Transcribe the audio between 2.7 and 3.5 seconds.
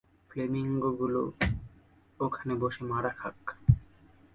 মারা খাক!